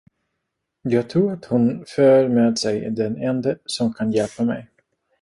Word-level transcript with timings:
Jag 0.81 1.09
tror, 1.09 1.31
att 1.33 1.45
hon 1.45 1.85
för 1.87 2.27
med 2.27 2.59
sig 2.59 2.91
den 2.91 3.17
ende, 3.17 3.57
som 3.65 3.93
kan 3.93 4.11
hjälpa 4.11 4.43
mig. 4.43 4.67